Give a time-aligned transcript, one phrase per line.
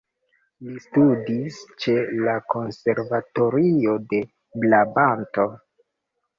[0.69, 1.95] Li studis ĉe
[2.29, 4.25] la konservatorio de
[4.65, 5.51] Brabanto.